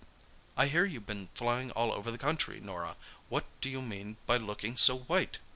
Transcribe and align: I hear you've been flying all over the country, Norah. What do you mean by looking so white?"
I 0.57 0.65
hear 0.65 0.83
you've 0.83 1.05
been 1.05 1.29
flying 1.35 1.69
all 1.69 1.91
over 1.93 2.09
the 2.09 2.17
country, 2.17 2.59
Norah. 2.59 2.95
What 3.29 3.45
do 3.61 3.69
you 3.69 3.83
mean 3.83 4.17
by 4.25 4.37
looking 4.37 4.75
so 4.75 4.97
white?" 4.97 5.37